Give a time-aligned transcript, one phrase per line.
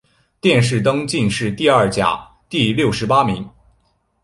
[0.39, 3.47] 殿试登进士第二甲第六十八名。